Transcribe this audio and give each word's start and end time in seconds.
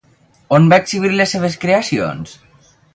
On 0.57 0.65
va 0.71 0.79
exhibir 0.85 1.13
les 1.21 1.37
seves 1.37 1.61
creacions? 1.67 2.37